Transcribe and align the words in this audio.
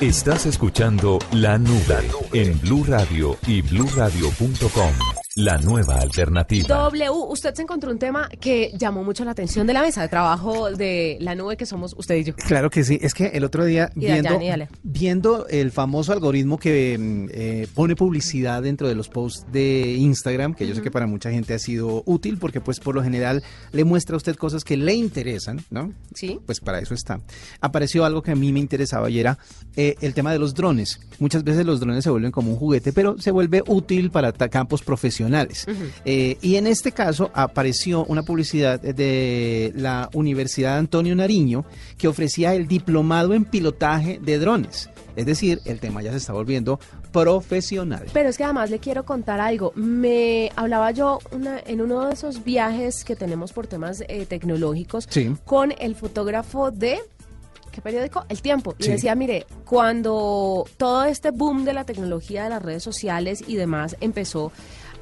Estás 0.00 0.46
escuchando 0.46 1.18
La 1.32 1.58
Nube 1.58 2.08
en 2.32 2.56
Blue 2.60 2.84
Radio 2.86 3.36
y 3.48 3.62
bluradio.com. 3.62 5.27
La 5.38 5.56
nueva 5.56 6.00
alternativa. 6.00 6.66
W, 6.66 7.10
usted 7.28 7.54
se 7.54 7.62
encontró 7.62 7.92
un 7.92 7.98
tema 8.00 8.28
que 8.40 8.72
llamó 8.76 9.04
mucho 9.04 9.24
la 9.24 9.30
atención 9.30 9.68
de 9.68 9.72
la 9.72 9.82
mesa 9.82 10.02
de 10.02 10.08
trabajo 10.08 10.72
de 10.72 11.16
la 11.20 11.36
nube 11.36 11.56
que 11.56 11.64
somos 11.64 11.94
usted 11.96 12.16
y 12.16 12.24
yo. 12.24 12.34
Claro 12.34 12.70
que 12.70 12.82
sí, 12.82 12.98
es 13.00 13.14
que 13.14 13.26
el 13.26 13.44
otro 13.44 13.64
día 13.64 13.88
Y 13.94 14.00
viendo, 14.00 14.40
viendo 14.82 15.46
el 15.46 15.70
famoso 15.70 16.12
algoritmo 16.12 16.58
que 16.58 16.98
mm, 16.98 17.26
eh, 17.30 17.68
pone 17.72 17.94
publicidad 17.94 18.64
dentro 18.64 18.88
de 18.88 18.96
los 18.96 19.08
posts 19.08 19.46
de 19.52 19.92
Instagram, 19.92 20.54
que 20.54 20.66
yo 20.66 20.74
sé 20.74 20.82
que 20.82 20.90
para 20.90 21.06
mucha 21.06 21.30
gente 21.30 21.54
ha 21.54 21.60
sido 21.60 22.02
útil 22.04 22.38
porque 22.38 22.60
pues 22.60 22.80
por 22.80 22.96
lo 22.96 23.04
general 23.04 23.44
le 23.70 23.84
muestra 23.84 24.14
a 24.14 24.16
usted 24.16 24.34
cosas 24.34 24.64
que 24.64 24.76
le 24.76 24.94
interesan, 24.94 25.64
¿no? 25.70 25.92
Sí. 26.16 26.40
Pues 26.46 26.58
para 26.58 26.80
eso 26.80 26.94
está. 26.94 27.20
Apareció 27.60 28.04
algo 28.04 28.22
que 28.22 28.32
a 28.32 28.34
mí 28.34 28.52
me 28.52 28.58
interesaba 28.58 29.08
y 29.08 29.20
era 29.20 29.38
eh, 29.76 29.94
el 30.00 30.14
tema 30.14 30.32
de 30.32 30.40
los 30.40 30.54
drones. 30.54 30.98
Muchas 31.20 31.44
veces 31.44 31.64
los 31.64 31.78
drones 31.78 32.02
se 32.02 32.10
vuelven 32.10 32.32
como 32.32 32.50
un 32.50 32.56
juguete, 32.56 32.92
pero 32.92 33.20
se 33.20 33.30
vuelve 33.30 33.62
útil 33.68 34.10
para 34.10 34.32
campos 34.32 34.82
profesionales. 34.82 35.27
Eh, 36.04 36.36
y 36.42 36.56
en 36.56 36.66
este 36.66 36.92
caso 36.92 37.30
apareció 37.34 38.04
una 38.06 38.22
publicidad 38.22 38.80
de 38.80 39.72
la 39.76 40.08
Universidad 40.14 40.78
Antonio 40.78 41.14
Nariño 41.14 41.64
que 41.96 42.08
ofrecía 42.08 42.54
el 42.54 42.66
diplomado 42.68 43.34
en 43.34 43.44
pilotaje 43.44 44.18
de 44.22 44.38
drones. 44.38 44.90
Es 45.16 45.26
decir, 45.26 45.60
el 45.64 45.80
tema 45.80 46.00
ya 46.02 46.12
se 46.12 46.18
está 46.18 46.32
volviendo 46.32 46.78
profesional. 47.12 48.06
Pero 48.12 48.28
es 48.28 48.36
que 48.38 48.44
además 48.44 48.70
le 48.70 48.78
quiero 48.78 49.04
contar 49.04 49.40
algo. 49.40 49.72
Me 49.74 50.50
hablaba 50.56 50.90
yo 50.92 51.18
una- 51.32 51.58
en 51.66 51.80
uno 51.80 52.06
de 52.06 52.14
esos 52.14 52.44
viajes 52.44 53.04
que 53.04 53.16
tenemos 53.16 53.52
por 53.52 53.66
temas 53.66 54.02
eh, 54.08 54.26
tecnológicos 54.26 55.06
Sí. 55.10 55.34
con 55.44 55.74
el 55.78 55.94
fotógrafo 55.96 56.70
de 56.70 56.98
¿qué 57.72 57.80
periódico? 57.82 58.24
El 58.28 58.40
Tiempo. 58.42 58.74
Y 58.78 58.84
Sí. 58.84 58.90
decía, 58.90 59.14
mire, 59.14 59.46
cuando 59.64 60.64
todo 60.78 61.04
este 61.04 61.30
boom 61.30 61.64
de 61.64 61.72
la 61.74 61.84
tecnología 61.84 62.44
de 62.44 62.50
las 62.50 62.62
redes 62.62 62.82
sociales 62.82 63.44
y 63.46 63.54
demás 63.56 63.96
empezó, 64.00 64.50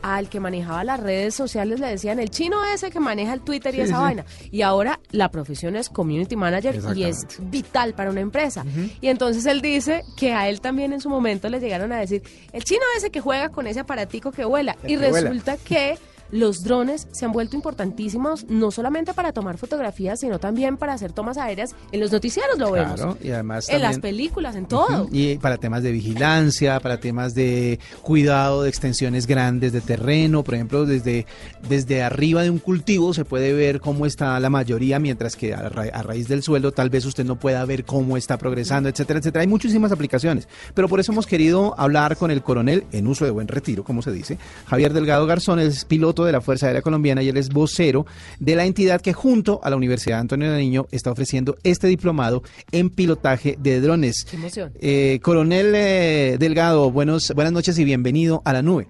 al 0.02 0.28
que 0.28 0.41
manejaba 0.41 0.84
las 0.84 1.00
redes 1.00 1.34
sociales 1.34 1.80
le 1.80 1.89
decían 1.89 2.19
el 2.19 2.30
chino 2.30 2.64
ese 2.64 2.91
que 2.91 3.00
maneja 3.00 3.33
el 3.33 3.41
Twitter 3.41 3.75
y 3.75 3.78
Sí, 3.78 3.83
esa 3.83 3.97
sí. 3.97 4.03
vaina. 4.03 4.25
Y 4.50 4.62
ahora 4.62 5.00
la 5.11 5.30
profesión 5.30 5.77
es 5.77 5.88
community 5.88 6.36
manager 6.36 6.80
y 6.94 7.05
es 7.05 7.27
vital 7.41 7.94
para 7.94 8.11
una 8.11 8.20
empresa. 8.20 8.64
Y 9.00 9.08
entonces 9.08 9.47
él 9.47 9.61
dice 9.61 10.05
que 10.16 10.33
a 10.33 10.48
él 10.48 10.61
también 10.61 10.92
en 10.92 11.00
su 11.00 11.08
momento 11.08 11.48
le 11.48 11.61
llegaron 11.61 11.92
a 11.92 11.98
decir, 11.98 12.22
el 12.53 12.64
chino 12.64 12.83
ese 12.97 13.11
que 13.11 13.20
juega 13.20 13.48
con 13.50 13.66
ese 13.66 13.80
aparatico 13.80 14.33
que 14.33 14.44
vuela. 14.44 14.77
El 14.83 14.91
y 14.92 14.97
que 14.98 15.08
vuela. 15.11 15.28
resulta 15.30 15.56
que 15.56 15.98
los 16.30 16.62
drones 16.64 17.06
se 17.12 17.24
han 17.24 17.32
vuelto 17.32 17.56
importantísimos 17.56 18.44
no 18.48 18.70
solamente 18.70 19.14
para 19.14 19.32
tomar 19.32 19.58
fotografías, 19.58 20.20
sino 20.20 20.38
también 20.38 20.77
para 20.77 20.92
hacer 20.94 21.12
tomas 21.12 21.36
aéreas. 21.38 21.74
En 21.92 22.00
los 22.00 22.12
noticieros 22.12 22.58
lo 22.58 22.72
vemos. 22.72 22.94
Claro, 22.96 23.19
y 23.22 23.30
además 23.30 23.69
En 23.69 23.82
las 23.82 23.98
películas, 23.98 24.56
en 24.56 24.66
todo. 24.66 25.08
Y 25.12 25.36
para 25.38 25.56
temas 25.58 25.82
de 25.82 25.92
vigilancia, 25.92 26.80
para 26.80 26.98
temas 26.98 27.34
de 27.34 27.78
cuidado 28.02 28.62
de 28.62 28.69
extensiones 28.69 29.27
grandes 29.27 29.72
de 29.72 29.80
terreno, 29.80 30.42
por 30.42 30.54
ejemplo, 30.54 30.84
desde, 30.86 31.27
desde 31.69 32.02
arriba 32.02 32.42
de 32.42 32.50
un 32.50 32.58
cultivo 32.58 33.14
se 33.14 33.24
puede 33.24 33.52
ver 33.52 33.80
cómo 33.80 34.06
está 34.06 34.38
la 34.41 34.50
mayoría, 34.50 34.98
mientras 34.98 35.36
que 35.36 35.54
a, 35.54 35.69
ra- 35.69 35.91
a 35.92 36.02
raíz 36.02 36.28
del 36.28 36.42
suelo 36.42 36.72
tal 36.72 36.91
vez 36.91 37.04
usted 37.04 37.24
no 37.24 37.36
pueda 37.38 37.64
ver 37.64 37.84
cómo 37.84 38.16
está 38.16 38.38
progresando, 38.38 38.88
etcétera, 38.88 39.19
etcétera. 39.20 39.42
Hay 39.42 39.47
muchísimas 39.48 39.92
aplicaciones, 39.92 40.48
pero 40.74 40.88
por 40.88 41.00
eso 41.00 41.12
hemos 41.12 41.27
querido 41.27 41.74
hablar 41.78 42.16
con 42.16 42.30
el 42.30 42.42
coronel 42.42 42.84
en 42.92 43.06
uso 43.06 43.24
de 43.24 43.30
buen 43.30 43.48
retiro, 43.48 43.84
como 43.84 44.02
se 44.02 44.10
dice, 44.12 44.38
Javier 44.66 44.92
Delgado 44.92 45.27
Garzón, 45.27 45.58
es 45.60 45.84
piloto 45.84 46.16
de 46.25 46.33
la 46.33 46.41
Fuerza 46.41 46.67
Aérea 46.67 46.83
Colombiana 46.83 47.22
y 47.22 47.28
él 47.28 47.36
es 47.36 47.50
vocero 47.50 48.06
de 48.39 48.56
la 48.56 48.64
entidad 48.64 49.00
que 49.00 49.12
junto 49.12 49.61
a 49.62 49.70
la 49.70 49.77
Universidad 49.77 50.20
Antonio 50.20 50.48
Nariño 50.48 50.86
está 50.91 51.11
ofreciendo 51.11 51.56
este 51.62 51.86
diplomado 51.86 52.42
en 52.72 52.91
pilotaje 52.91 53.56
de 53.61 53.81
drones. 53.81 54.25
Qué 54.25 54.37
emoción. 54.37 54.72
Eh, 54.81 55.20
coronel 55.22 55.72
eh, 55.75 56.37
Delgado, 56.39 56.91
buenos, 56.91 57.33
buenas 57.34 57.53
noches 57.53 57.78
y 57.78 57.84
bienvenido 57.84 58.42
a 58.44 58.53
la 58.53 58.62
nube. 58.62 58.89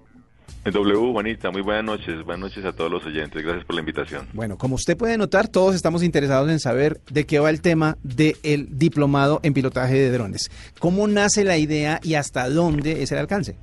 W, 0.71 1.11
Juanita, 1.13 1.49
muy 1.51 1.61
buenas 1.61 1.85
noches. 1.85 2.23
Buenas 2.25 2.49
noches 2.49 2.65
a 2.65 2.73
todos 2.73 2.91
los 2.91 3.05
oyentes. 3.05 3.41
Gracias 3.41 3.65
por 3.65 3.75
la 3.75 3.79
invitación. 3.79 4.27
Bueno, 4.33 4.57
como 4.57 4.75
usted 4.75 4.97
puede 4.97 5.17
notar, 5.17 5.47
todos 5.47 5.75
estamos 5.75 6.03
interesados 6.03 6.49
en 6.49 6.59
saber 6.59 6.99
de 7.09 7.25
qué 7.25 7.39
va 7.39 7.49
el 7.49 7.61
tema 7.61 7.97
del 8.03 8.67
diplomado 8.77 9.39
en 9.43 9.53
pilotaje 9.53 9.95
de 9.95 10.11
drones. 10.11 10.51
¿Cómo 10.79 11.07
nace 11.07 11.43
la 11.43 11.57
idea 11.57 11.99
y 12.03 12.15
hasta 12.15 12.49
dónde 12.49 13.03
es 13.03 13.11
el 13.11 13.19
alcance? 13.19 13.57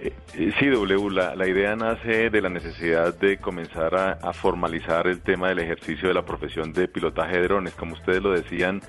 Eh, 0.00 0.12
sí, 0.58 0.68
W, 0.68 1.10
la, 1.10 1.48
idea 1.48 1.74
nace 1.76 2.30
de 2.30 2.40
la 2.40 2.48
necesidad 2.48 3.14
de 3.14 3.38
comenzar 3.38 3.94
a, 3.94 4.32
formalizar 4.32 5.06
el 5.06 5.20
tema 5.20 5.48
del 5.48 5.60
ejercicio 5.60 6.08
de 6.08 6.14
la 6.14 6.24
profesión 6.24 6.72
de 6.72 6.88
pilotaje 6.88 7.36
de 7.36 7.42
drones. 7.44 7.74
Como 7.74 7.94
ustedes 7.94 8.22
lo 8.22 8.32
decían, 8.32 8.82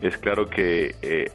es 0.00 0.16
claro 0.16 0.48
que 0.48 0.94
eh, 1.02 1.30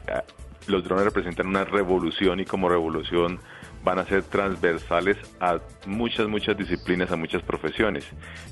los 0.66 0.84
drones 0.84 1.04
representan 1.04 1.46
una 1.46 1.64
revolución 1.64 2.40
y 2.40 2.44
como 2.44 2.68
revolución 2.68 3.38
van 3.84 3.98
a 3.98 4.04
ser 4.04 4.22
transversales 4.22 5.16
a 5.40 5.58
muchas, 5.86 6.28
muchas 6.28 6.56
disciplinas, 6.56 7.10
a 7.10 7.16
muchas 7.16 7.42
profesiones. 7.42 8.04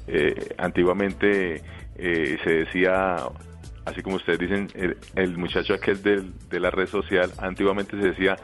Eh, 0.06 0.54
antiguamente 0.58 1.62
se 1.96 2.50
decía 2.50 3.16
así 3.90 4.02
como 4.02 4.16
ustedes 4.16 4.38
dicen, 4.38 4.68
el, 4.74 4.96
el 5.16 5.36
muchacho 5.36 5.74
aquel 5.74 6.02
del- 6.02 6.32
de 6.48 6.60
la 6.60 6.70
red 6.70 6.86
social, 6.86 7.30
antiguamente 7.38 8.00
se 8.00 8.08
decía 8.10 8.36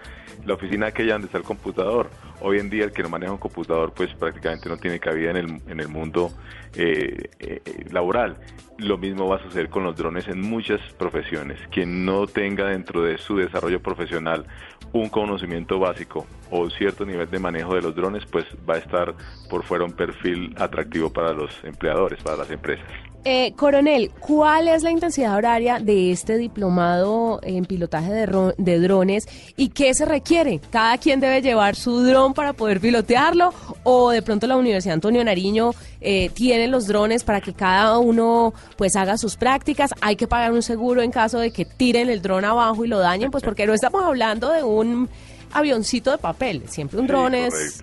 la 0.45 0.55
oficina 0.55 0.87
aquella 0.87 1.13
donde 1.15 1.27
está 1.27 1.39
el 1.39 1.45
computador. 1.45 2.11
Hoy 2.41 2.59
en 2.59 2.69
día 2.69 2.85
el 2.85 2.93
que 2.93 3.03
no 3.03 3.09
maneja 3.09 3.33
un 3.33 3.39
computador 3.39 3.93
pues 3.95 4.13
prácticamente 4.15 4.69
no 4.69 4.77
tiene 4.77 4.99
cabida 5.01 5.31
en 5.31 5.37
el, 5.37 5.61
en 5.69 5.81
el 5.81 5.89
mundo 5.89 6.31
eh, 6.75 7.31
eh, 7.39 7.61
laboral. 7.91 8.37
Lo 8.79 8.99
mismo 8.99 9.27
va 9.27 9.37
a 9.37 9.43
suceder 9.43 9.71
con 9.71 9.85
los 9.85 9.97
drones 9.97 10.29
en 10.29 10.43
muchas 10.43 10.81
profesiones. 10.99 11.59
Quien 11.71 12.05
no 12.05 12.27
tenga 12.27 12.67
dentro 12.69 13.03
de 13.03 13.17
su 13.17 13.37
desarrollo 13.39 13.81
profesional 13.81 14.45
un 14.93 15.09
conocimiento 15.09 15.79
básico 15.79 16.27
o 16.51 16.69
cierto 16.71 17.05
nivel 17.07 17.31
de 17.31 17.39
manejo 17.39 17.75
de 17.75 17.83
los 17.83 17.95
drones, 17.97 18.25
pues 18.27 18.45
va 18.69 18.75
a 18.75 18.79
estar 18.79 19.15
por 19.49 19.65
fuera 19.65 19.85
un 19.85 19.93
perfil 19.93 20.55
atractivo 20.59 21.11
para 21.13 21.33
los 21.33 21.51
empleadores, 21.65 22.23
para 22.23 22.37
las 22.37 22.51
empresas. 22.51 22.87
Eh, 23.29 23.55
coronel, 23.57 24.13
¿cuál 24.21 24.69
es 24.69 24.85
la 24.85 24.93
intensidad 24.93 25.35
horaria 25.35 25.81
de 25.81 26.13
este 26.13 26.39
diplomado 26.39 27.41
en 27.43 27.65
pilotaje 27.65 28.13
de, 28.13 28.25
ro- 28.25 28.55
de 28.57 28.79
drones 28.79 29.27
y 29.57 29.71
qué 29.71 29.95
se 29.95 30.05
requiere? 30.05 30.61
¿Cada 30.71 30.97
quien 30.99 31.19
debe 31.19 31.43
llevar 31.43 31.75
su 31.75 32.05
dron 32.05 32.35
para 32.35 32.53
poder 32.53 32.79
pilotearlo 32.81 33.53
o 33.83 34.11
de 34.11 34.23
pronto 34.23 34.47
la 34.47 34.57
Universidad 34.57 34.95
Antonio 34.95 35.25
Nariño 35.25 35.73
eh, 36.01 36.31
tiene 36.35 36.69
los 36.69 36.87
drones 36.87 37.25
para 37.25 37.41
que 37.41 37.53
cada 37.53 37.99
uno 37.99 38.55
pues 38.77 38.95
haga 38.95 39.19
sus 39.19 39.37
prácticas? 39.37 39.91
¿Hay 40.01 40.15
que 40.15 40.29
pagar 40.29 40.53
un 40.53 40.63
seguro 40.63 41.03
en 41.03 41.11
caso 41.11 41.41
de 41.41 41.51
que 41.51 41.65
tiren 41.65 42.09
el 42.09 42.23
dron 42.23 42.45
abajo 42.45 42.85
y 42.85 42.89
lo 42.89 43.01
dañen? 43.01 43.33
Pues 43.33 43.43
porque 43.43 43.67
no 43.67 43.75
estamos 43.75 44.05
hablando 44.05 44.53
de 44.53 44.63
un 44.63 45.09
avioncito 45.53 46.13
de 46.13 46.19
papel, 46.19 46.63
siempre 46.69 47.01
un 47.01 47.07
Sí, 47.07 47.13
dron 47.13 47.35
es, 47.35 47.83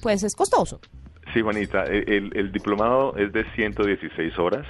pues 0.00 0.22
es 0.22 0.36
costoso. 0.36 0.78
Sí, 1.32 1.40
Juanita, 1.40 1.82
el 1.82 2.52
diplomado 2.52 3.16
es 3.16 3.32
de 3.32 3.44
116 3.56 4.38
horas. 4.38 4.64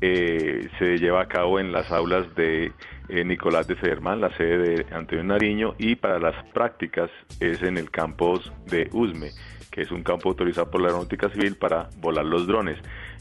Eh, 0.00 0.68
se 0.78 0.98
lleva 0.98 1.22
a 1.22 1.28
cabo 1.28 1.60
en 1.60 1.72
las 1.72 1.90
aulas 1.90 2.34
de 2.34 2.72
eh, 3.08 3.24
Nicolás 3.24 3.66
de 3.66 3.76
Federman, 3.76 4.20
la 4.20 4.30
sede 4.36 4.58
de 4.58 4.94
Antonio 4.94 5.24
Nariño, 5.24 5.74
y 5.78 5.96
para 5.96 6.18
las 6.18 6.34
prácticas 6.52 7.10
es 7.40 7.62
en 7.62 7.78
el 7.78 7.90
campus 7.90 8.52
de 8.66 8.88
USME, 8.92 9.30
que 9.70 9.82
es 9.82 9.90
un 9.90 10.02
campo 10.02 10.28
autorizado 10.28 10.70
por 10.70 10.80
la 10.80 10.88
Aeronáutica 10.88 11.28
Civil 11.30 11.56
para 11.56 11.88
volar 11.98 12.24
los 12.24 12.46
drones. 12.46 12.78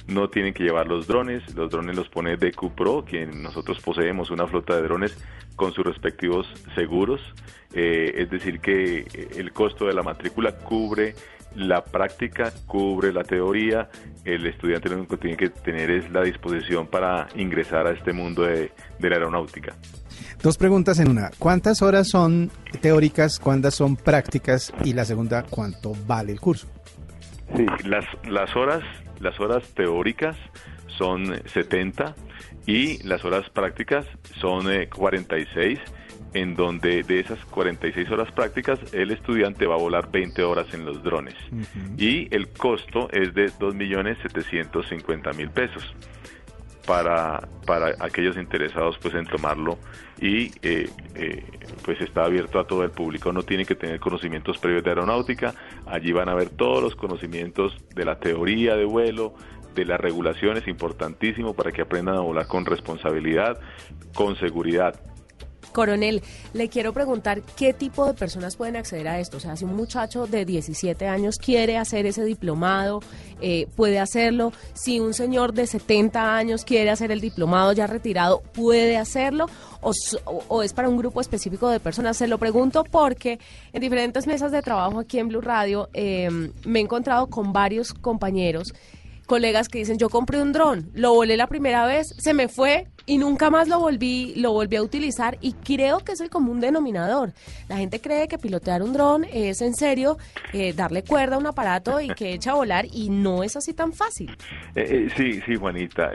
No 0.07 0.29
tienen 0.29 0.53
que 0.53 0.63
llevar 0.63 0.87
los 0.87 1.07
drones, 1.07 1.55
los 1.55 1.69
drones 1.69 1.95
los 1.95 2.09
pone 2.09 2.35
DQ 2.35 3.05
quien 3.05 3.41
nosotros 3.41 3.79
poseemos 3.79 4.31
una 4.31 4.47
flota 4.47 4.75
de 4.75 4.81
drones 4.81 5.17
con 5.55 5.71
sus 5.71 5.85
respectivos 5.85 6.47
seguros, 6.75 7.21
Eh, 7.75 8.21
es 8.21 8.29
decir 8.29 8.59
que 8.59 9.07
el 9.35 9.51
costo 9.51 9.87
de 9.87 9.93
la 9.93 10.03
matrícula 10.03 10.55
cubre 10.59 11.15
la 11.55 11.83
práctica, 11.83 12.51
cubre 12.67 13.13
la 13.13 13.23
teoría, 13.23 13.89
el 14.25 14.45
estudiante 14.45 14.89
lo 14.89 14.97
único 14.97 15.17
que 15.17 15.21
tiene 15.21 15.37
que 15.37 15.49
tener 15.49 15.91
es 15.91 16.11
la 16.11 16.21
disposición 16.21 16.87
para 16.87 17.27
ingresar 17.35 17.87
a 17.87 17.91
este 17.91 18.13
mundo 18.13 18.43
de, 18.43 18.71
de 18.99 19.09
la 19.09 19.15
aeronáutica. 19.15 19.75
Dos 20.41 20.57
preguntas 20.57 20.99
en 20.99 21.09
una. 21.09 21.31
¿Cuántas 21.39 21.81
horas 21.81 22.09
son 22.09 22.51
teóricas, 22.81 23.39
cuántas 23.39 23.75
son 23.75 23.95
prácticas? 23.95 24.73
Y 24.83 24.93
la 24.93 25.05
segunda, 25.05 25.43
¿cuánto 25.43 25.93
vale 26.05 26.33
el 26.33 26.39
curso? 26.39 26.67
Sí, 27.55 27.65
las, 27.85 28.05
las 28.27 28.55
horas, 28.55 28.83
las 29.19 29.39
horas 29.39 29.63
teóricas 29.75 30.35
son 30.97 31.41
70 31.47 32.15
y 32.65 33.01
las 33.03 33.23
horas 33.25 33.49
prácticas 33.49 34.05
son 34.39 34.71
eh, 34.71 34.89
46, 34.89 35.79
en 36.33 36.55
donde 36.55 37.03
de 37.03 37.19
esas 37.19 37.43
46 37.45 38.09
horas 38.11 38.31
prácticas 38.31 38.79
el 38.93 39.11
estudiante 39.11 39.67
va 39.67 39.75
a 39.75 39.77
volar 39.79 40.09
20 40.11 40.43
horas 40.43 40.73
en 40.73 40.85
los 40.85 41.03
drones. 41.03 41.35
Y 41.97 42.33
el 42.35 42.49
costo 42.49 43.09
es 43.11 43.33
de 43.33 43.51
2.750.000 43.51 45.49
pesos 45.51 45.95
para, 46.85 47.47
para 47.65 47.95
aquellos 47.99 48.37
interesados 48.37 48.97
pues 49.01 49.13
en 49.13 49.25
tomarlo. 49.25 49.77
Y 50.19 50.51
eh, 50.61 50.89
eh, 51.15 51.43
pues 51.83 51.99
está 52.01 52.25
abierto 52.25 52.59
a 52.59 52.67
todo 52.67 52.83
el 52.83 52.91
público. 52.91 53.31
No 53.31 53.43
tiene 53.43 53.65
que 53.65 53.75
tener 53.75 53.99
conocimientos 53.99 54.57
previos 54.57 54.83
de 54.83 54.89
aeronáutica. 54.89 55.53
Allí 55.85 56.11
van 56.11 56.29
a 56.29 56.35
ver 56.35 56.49
todos 56.49 56.81
los 56.81 56.95
conocimientos 56.95 57.75
de 57.93 58.05
la 58.05 58.19
teoría 58.19 58.75
de 58.75 58.85
vuelo 58.85 59.33
de 59.75 59.85
las 59.85 59.99
regulaciones 59.99 60.67
importantísimo 60.67 61.55
para 61.55 61.71
que 61.71 61.81
aprendan 61.81 62.15
a 62.15 62.19
volar 62.19 62.45
con 62.47 62.63
responsabilidad 62.63 63.59
con 64.13 64.35
seguridad 64.35 64.99
Coronel, 65.73 66.21
le 66.53 66.69
quiero 66.69 66.93
preguntar 66.93 67.41
qué 67.57 67.73
tipo 67.73 68.05
de 68.05 68.13
personas 68.13 68.55
pueden 68.55 68.77
acceder 68.77 69.07
a 69.07 69.19
esto. 69.19 69.37
O 69.37 69.39
sea, 69.39 69.57
si 69.57 69.65
un 69.65 69.75
muchacho 69.75 70.27
de 70.27 70.45
17 70.45 71.07
años 71.07 71.37
quiere 71.37 71.77
hacer 71.77 72.05
ese 72.05 72.23
diplomado, 72.23 73.01
eh, 73.41 73.67
puede 73.75 73.99
hacerlo. 73.99 74.53
Si 74.73 74.99
un 74.99 75.13
señor 75.13 75.53
de 75.53 75.67
70 75.67 76.35
años 76.35 76.63
quiere 76.63 76.89
hacer 76.89 77.11
el 77.11 77.19
diplomado 77.19 77.73
ya 77.73 77.87
retirado, 77.87 78.41
puede 78.53 78.97
hacerlo. 78.97 79.47
O, 79.81 80.63
es 80.63 80.71
para 80.71 80.87
un 80.87 80.97
grupo 80.97 81.19
específico 81.19 81.67
de 81.67 81.81
personas. 81.81 82.15
Se 82.15 82.27
lo 82.27 82.37
pregunto 82.37 82.85
porque 82.85 83.39
en 83.73 83.81
diferentes 83.81 84.27
mesas 84.27 84.53
de 84.53 84.61
trabajo 84.61 84.99
aquí 84.99 85.19
en 85.19 85.27
Blue 85.27 85.41
Radio 85.41 85.89
eh, 85.93 86.29
me 86.63 86.79
he 86.79 86.81
encontrado 86.81 87.27
con 87.27 87.51
varios 87.51 87.93
compañeros 87.93 88.73
colegas 89.25 89.69
que 89.69 89.79
dicen, 89.79 89.97
yo 89.97 90.09
compré 90.09 90.41
un 90.41 90.51
dron, 90.51 90.89
lo 90.93 91.13
volé 91.13 91.37
la 91.37 91.47
primera 91.47 91.85
vez, 91.85 92.13
se 92.17 92.33
me 92.33 92.47
fue 92.47 92.87
y 93.05 93.17
nunca 93.17 93.49
más 93.49 93.67
lo 93.67 93.79
volví, 93.79 94.33
lo 94.35 94.53
volví 94.53 94.77
a 94.77 94.81
utilizar 94.81 95.37
y 95.41 95.53
creo 95.53 95.99
que 95.99 96.13
es 96.13 96.21
el 96.21 96.29
común 96.29 96.61
denominador. 96.61 97.33
La 97.67 97.77
gente 97.77 97.99
cree 97.99 98.27
que 98.27 98.37
pilotear 98.37 98.81
un 98.81 98.93
dron 98.93 99.25
es 99.25 99.61
en 99.61 99.73
serio 99.73 100.17
eh, 100.53 100.73
darle 100.73 101.03
cuerda 101.03 101.35
a 101.35 101.39
un 101.39 101.47
aparato 101.47 101.99
y 101.99 102.07
que 102.09 102.33
echa 102.33 102.51
a 102.51 102.55
volar 102.55 102.85
y 102.91 103.09
no 103.09 103.43
es 103.43 103.55
así 103.57 103.73
tan 103.73 103.91
fácil. 103.91 104.31
Eh, 104.75 105.07
eh, 105.07 105.09
sí, 105.17 105.41
sí, 105.45 105.55
Juanita. 105.55 106.11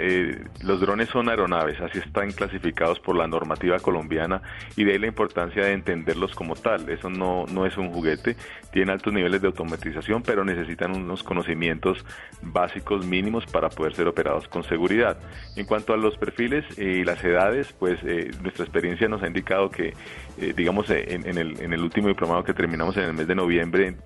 los 0.62 0.80
drones 0.80 1.08
son 1.10 1.28
aeronaves, 1.28 1.78
así 1.80 1.98
están 1.98 2.32
clasificados 2.32 3.00
por 3.00 3.16
la 3.16 3.26
normativa 3.26 3.78
colombiana 3.80 4.40
y 4.76 4.84
de 4.84 4.92
ahí 4.92 4.98
la 4.98 5.08
importancia 5.08 5.64
de 5.64 5.72
entenderlos 5.72 6.34
como 6.34 6.54
tal. 6.54 6.88
Eso 6.88 7.10
no, 7.10 7.44
no 7.46 7.66
es 7.66 7.76
un 7.76 7.92
juguete, 7.92 8.36
tiene 8.72 8.92
altos 8.92 9.12
niveles 9.12 9.42
de 9.42 9.48
automatización, 9.48 10.22
pero 10.22 10.44
necesitan 10.44 10.96
unos 10.96 11.22
conocimientos 11.22 12.04
básicos 12.40 13.04
mínimos 13.04 13.44
para 13.46 13.68
poder 13.68 13.94
ser 13.94 14.06
operados 14.08 14.48
con 14.48 14.64
seguridad. 14.64 15.18
En 15.56 15.66
cuanto 15.66 15.92
a 15.92 15.96
los 15.96 16.16
perfiles, 16.16 16.64
y 16.78 17.04
las 17.04 17.22
edades, 17.24 17.72
pues 17.78 17.98
eh, 18.04 18.30
nuestra 18.40 18.64
experiencia 18.64 19.08
nos 19.08 19.22
ha 19.22 19.26
indicado 19.26 19.68
que, 19.68 19.94
eh, 20.38 20.52
digamos, 20.56 20.88
eh, 20.90 21.04
en, 21.08 21.36
el, 21.36 21.60
en 21.60 21.72
el 21.72 21.82
último 21.82 22.08
diplomado 22.08 22.44
que 22.44 22.54
terminamos 22.54 22.96
en 22.96 23.04
el 23.04 23.14
mes 23.14 23.26
de 23.26 23.34
noviembre, 23.34 23.96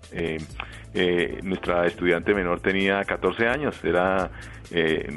nuestra 1.43 1.87
estudiante 1.87 2.35
menor 2.35 2.61
tenía 2.61 3.03
14 3.05 3.47
años, 3.47 3.83
era 3.85 4.31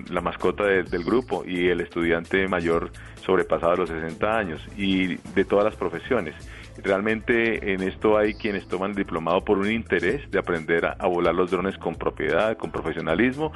la 0.10 0.22
mascota 0.22 0.66
del 0.66 1.04
grupo, 1.04 1.44
y 1.46 1.68
el 1.68 1.82
estudiante 1.82 2.48
mayor 2.48 2.92
sobrepasaba 3.26 3.76
los 3.76 3.90
60 3.90 4.38
años, 4.38 4.62
y 4.78 5.16
de 5.16 5.46
todas 5.46 5.66
las 5.66 5.76
profesiones. 5.76 6.36
Realmente 6.84 7.74
en 7.74 7.82
esto 7.84 8.18
hay 8.18 8.34
quienes 8.34 8.68
toman 8.68 8.92
el 8.92 8.98
diplomado 8.98 9.44
por 9.44 9.58
un 9.58 9.72
interés 9.72 10.30
de 10.30 10.40
aprender 10.40 10.86
a, 10.86 11.08
volar 11.08 11.34
los 11.34 11.50
drones 11.50 11.78
con 11.78 11.96
propiedad, 11.96 12.58
con 12.58 12.72
profesionalismo, 12.72 13.54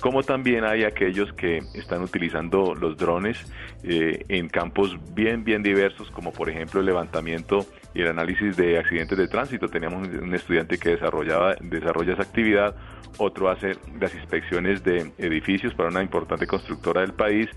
como 0.00 0.22
también 0.22 0.64
hay 0.64 0.84
aquellos 0.84 1.32
que 1.34 1.58
están 1.74 2.02
utilizando 2.02 2.74
los 2.74 2.96
drones 2.96 3.38
eh, 3.82 4.24
en 4.28 4.48
campos 4.48 4.96
bien, 5.14 5.44
bien 5.44 5.62
diversos, 5.62 6.10
como 6.10 6.32
por 6.32 6.48
ejemplo 6.48 6.80
el 6.80 6.86
levantamiento 6.86 7.66
y 7.94 8.02
el 8.02 8.08
análisis 8.08 8.56
de 8.56 8.78
accidentes 8.78 9.18
de 9.18 9.28
tránsito. 9.28 9.68
Teníamos 9.68 10.08
un 10.08 10.34
estudiante 10.34 10.78
que 10.78 10.90
desarrollaba, 10.90 11.54
desarrolla 11.60 12.14
esa 12.14 12.22
actividad, 12.22 12.74
otro 13.18 13.50
hace 13.50 13.72
las 14.00 14.14
inspecciones 14.14 14.82
de 14.82 15.12
edificios 15.18 15.74
para 15.74 15.90
una 15.90 16.02
importante 16.02 16.46
constructora 16.46 17.02
del 17.02 17.12
país 17.12 17.48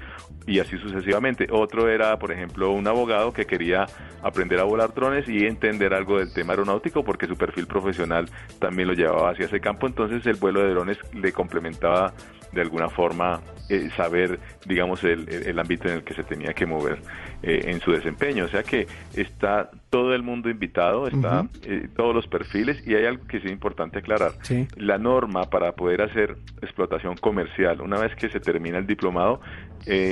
y 0.45 0.59
así 0.59 0.77
sucesivamente. 0.77 1.47
Otro 1.51 1.89
era, 1.89 2.17
por 2.19 2.31
ejemplo, 2.31 2.71
un 2.71 2.87
abogado 2.87 3.31
que 3.31 3.45
quería 3.45 3.85
aprender 4.21 4.59
a 4.59 4.63
volar 4.63 4.93
drones 4.93 5.27
y 5.29 5.45
entender 5.45 5.93
algo 5.93 6.19
del 6.19 6.33
tema 6.33 6.53
aeronáutico 6.53 7.03
porque 7.03 7.27
su 7.27 7.37
perfil 7.37 7.67
profesional 7.67 8.29
también 8.59 8.87
lo 8.87 8.93
llevaba 8.93 9.31
hacia 9.31 9.45
ese 9.45 9.59
campo, 9.59 9.87
entonces 9.87 10.25
el 10.25 10.35
vuelo 10.35 10.61
de 10.61 10.69
drones 10.71 10.97
le 11.13 11.31
complementaba 11.31 12.13
de 12.51 12.61
alguna 12.61 12.89
forma 12.89 13.41
eh, 13.69 13.89
saber, 13.95 14.39
digamos, 14.65 15.03
el, 15.03 15.27
el, 15.27 15.59
ámbito 15.59 15.89
en 15.89 15.95
el 15.95 16.03
que 16.03 16.13
se 16.13 16.23
tenía 16.23 16.53
que 16.53 16.65
mover 16.65 16.99
eh, 17.43 17.65
en 17.65 17.81
su 17.81 17.91
desempeño. 17.91 18.45
O 18.45 18.47
sea 18.47 18.63
que 18.63 18.87
está 19.13 19.69
todo 19.89 20.15
el 20.15 20.23
mundo 20.25 20.49
invitado, 20.49 21.07
está 21.07 21.47
eh, 21.63 21.87
todos 21.95 22.13
los 22.13 22.27
perfiles 22.27 22.85
y 22.85 22.95
hay 22.95 23.05
algo 23.05 23.25
que 23.27 23.37
es 23.37 23.45
importante 23.45 23.99
aclarar. 23.99 24.33
La 24.75 24.97
norma 24.97 25.49
para 25.49 25.73
poder 25.73 26.01
hacer 26.01 26.37
explotación 26.61 27.15
comercial, 27.17 27.81
una 27.81 27.97
vez 27.97 28.15
que 28.15 28.29
se 28.29 28.39
termina 28.39 28.77
el 28.77 28.87
diplomado, 28.87 29.39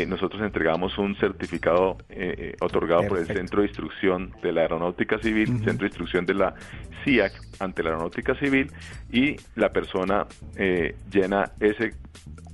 nosotros 0.08 0.42
entregamos 0.44 0.98
un 1.00 1.16
certificado 1.16 1.98
otorgado 2.62 3.08
por 3.08 3.18
el 3.18 3.26
Centro 3.26 3.62
de 3.62 3.68
Instrucción 3.68 4.32
de 4.44 4.52
la 4.52 4.62
Aeronáutica 4.62 5.18
Civil, 5.18 5.48
Centro 5.64 5.80
de 5.80 5.88
Instrucción 5.88 6.26
de 6.26 6.36
la 6.36 6.54
CIAC 7.04 7.34
ante 7.60 7.82
la 7.82 7.90
Aeronáutica 7.90 8.36
Civil 8.36 8.72
y 9.12 9.36
la 9.56 9.72
persona 9.72 10.28
llena 11.12 11.52
ese 11.60 11.94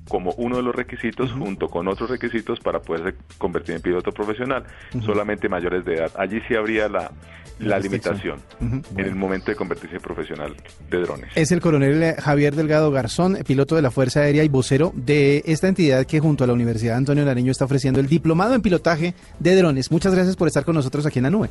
como 0.10 0.32
uno 0.34 0.58
de 0.58 0.64
los 0.64 0.76
requisitos 0.76 1.32
junto 1.32 1.70
con 1.70 1.88
otros 1.88 2.10
requisitos 2.10 2.60
para 2.60 2.82
poderse 2.82 3.18
convertir 3.38 3.76
en 3.76 3.82
piloto 3.82 4.12
profesional, 4.12 4.64
solamente 5.06 5.48
mayores 5.48 5.86
de 5.86 5.94
edad. 5.94 6.12
Allí 6.18 6.42
sí 6.48 6.56
habría 6.56 6.90
la, 6.90 7.12
la, 7.60 7.80
limitación 7.80 8.42
en 8.60 9.00
el 9.00 9.16
momento 9.16 9.52
de 9.52 9.56
convertirse 9.56 9.96
en 9.96 10.02
profesional 10.02 10.56
de 10.90 11.00
drones. 11.00 11.32
Es 11.36 11.52
el 11.52 11.62
coronel 11.62 12.04
eh, 12.04 12.16
Javier 12.20 12.56
Delgado 12.56 12.92
Garzón, 12.92 13.38
piloto 13.48 13.76
de 13.76 13.82
la 13.82 13.92
Fuerza 13.92 14.22
Aérea 14.22 14.44
y 14.44 14.50
vocero 14.50 14.92
de 14.96 15.44
esta 15.46 15.68
entidad 15.68 16.06
que 16.06 16.20
junto 16.20 16.44
a 16.44 16.48
la 16.48 16.54
Universidad 16.54 16.98
Antonio 16.98 17.24
Nariño 17.24 17.52
está 17.52 17.66
ofreciendo 17.66 18.00
el 18.00 18.08
diplomado 18.08 18.56
en 18.56 18.62
pilotaje 18.62 19.14
de 19.40 19.56
drones. 19.56 19.92
Muchas 19.92 20.14
gracias 20.14 20.36
por 20.36 20.48
estar 20.48 20.66
con 20.66 20.76
nosotros 20.76 21.06
aquí 21.06 21.20
en 21.20 21.24
la 21.24 21.30
nube. 21.30 21.50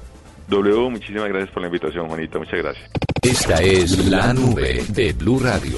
W, 0.49 0.91
muchísimas 0.91 1.29
gracias 1.29 1.51
por 1.53 1.63
la 1.63 1.69
invitación, 1.69 2.09
Juanita. 2.09 2.39
Muchas 2.39 2.59
gracias. 2.59 2.91
Esta 3.23 3.63
es 3.63 4.07
la 4.07 4.33
nube 4.33 4.83
de 4.89 5.13
Blue 5.13 5.39
Radio. 5.39 5.77